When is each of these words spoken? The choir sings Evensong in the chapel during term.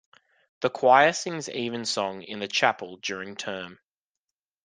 The 0.61 0.71
choir 0.71 1.13
sings 1.13 1.47
Evensong 1.47 2.23
in 2.23 2.39
the 2.39 2.47
chapel 2.47 2.97
during 2.97 3.35
term. 3.35 3.77